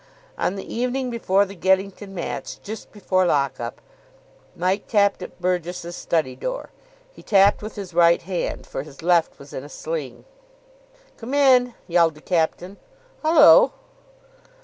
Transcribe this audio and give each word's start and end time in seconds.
On 0.35 0.55
the 0.55 0.65
evening 0.73 1.11
before 1.11 1.45
the 1.45 1.53
Geddington 1.53 2.11
match, 2.15 2.59
just 2.63 2.91
before 2.91 3.23
lock 3.27 3.59
up, 3.59 3.79
Mike 4.55 4.87
tapped 4.87 5.21
at 5.21 5.39
Burgess's 5.39 5.95
study 5.95 6.35
door. 6.35 6.71
He 7.13 7.21
tapped 7.21 7.61
with 7.61 7.75
his 7.75 7.93
right 7.93 8.23
hand, 8.23 8.65
for 8.65 8.81
his 8.81 9.03
left 9.03 9.37
was 9.37 9.53
in 9.53 9.63
a 9.63 9.69
sling. 9.69 10.25
"Come 11.17 11.35
in!" 11.35 11.75
yelled 11.87 12.15
the 12.15 12.21
captain. 12.21 12.77
"Hullo!" 13.23 13.73